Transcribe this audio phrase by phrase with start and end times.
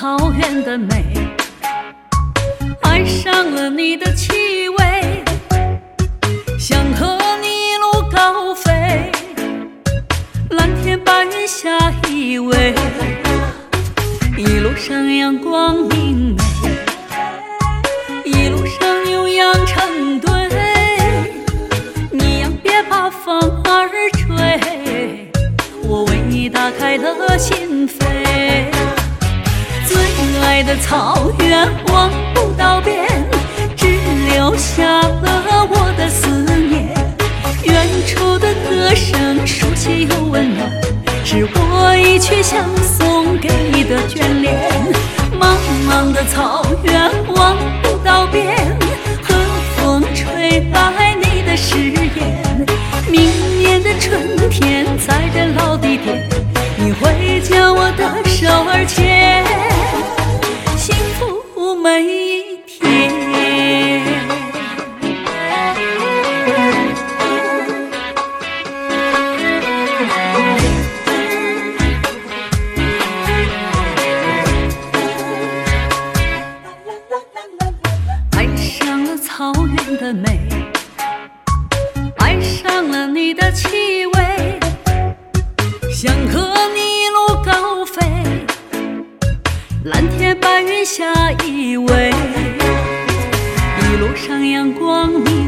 [0.00, 1.12] 草原的美
[2.82, 5.24] 爱上了你的气味
[6.56, 9.10] 想和你一路高飞
[10.50, 12.72] 蓝天白云下依偎
[14.36, 16.44] 一路上阳光明媚
[18.24, 20.30] 一路上牛羊成堆
[22.12, 25.28] 你呀别怕风儿吹
[25.82, 28.77] 我为你打开了心扉。
[30.48, 33.06] 爱的草原望不到边
[33.76, 33.86] 只
[34.32, 36.88] 留下了我的思念。
[37.64, 40.70] 远处的歌声熟悉又温暖
[41.22, 44.72] 是我一曲相送给你的眷恋。
[45.38, 45.54] 茫
[45.86, 47.54] 茫的草原望
[79.38, 80.36] 草原的美，
[82.18, 84.58] 爱上了你的气味，
[85.94, 86.40] 想和
[86.74, 88.02] 你一路高飞，
[89.84, 92.12] 蓝天白云下依偎，
[93.78, 95.47] 一路上阳光明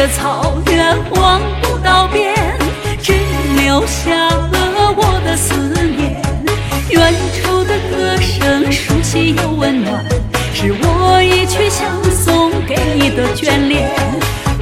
[0.00, 2.34] 的草原望不到边，
[3.02, 3.12] 只
[3.54, 5.52] 留下了我的思
[5.94, 6.16] 念。
[6.88, 10.02] 远处的歌声熟悉又温暖，
[10.54, 13.90] 是我一曲想送给你的眷恋。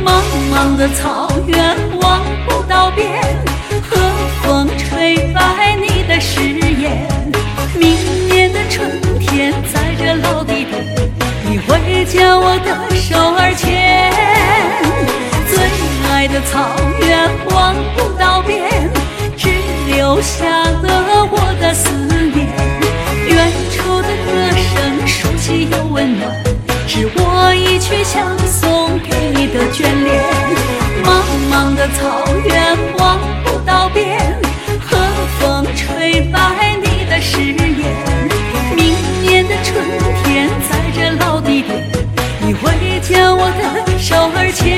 [0.04, 0.20] 茫
[0.52, 3.08] 茫的草原望不到边，
[3.88, 3.96] 和
[4.42, 7.06] 风吹白你的誓言。
[7.78, 7.96] 明
[8.28, 10.84] 年的春天，在这老地点，
[11.48, 14.27] 你会将我的手儿牵。
[16.32, 18.90] 的草原望不到边，
[19.36, 19.48] 只
[19.86, 21.90] 留下了我的思
[22.34, 22.46] 念。
[23.26, 26.30] 远处的歌声熟悉又温暖，
[26.86, 30.22] 是我一曲想送给你的眷恋。
[31.02, 31.08] 茫
[31.50, 34.18] 茫的草原望不到边，
[34.80, 34.98] 和
[35.38, 37.56] 风吹白你的誓言。
[38.76, 39.82] 明年的春
[40.22, 41.88] 天，在这老地点，
[42.40, 44.77] 你会将我的手儿牵。